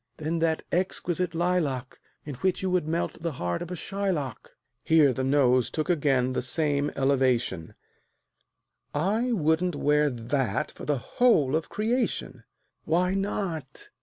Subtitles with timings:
[0.17, 5.13] "Then that exquisite lilac, In which you would melt the heart of a Shylock;" (Here
[5.13, 7.75] the nose took again the same elevation)
[8.95, 12.45] "I wouldn't wear that for the whole of creation."
[12.83, 13.89] "Why not?